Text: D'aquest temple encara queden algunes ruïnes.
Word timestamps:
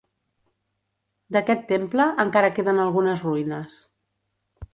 D'aquest 1.37 1.67
temple 1.73 2.07
encara 2.25 2.51
queden 2.57 2.85
algunes 2.87 3.23
ruïnes. 3.27 3.79